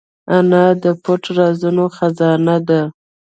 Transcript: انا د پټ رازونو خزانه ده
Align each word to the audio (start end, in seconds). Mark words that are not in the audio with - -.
انا 0.37 0.65
د 0.83 0.85
پټ 1.03 1.23
رازونو 1.37 1.85
خزانه 1.95 2.57
ده 2.67 2.81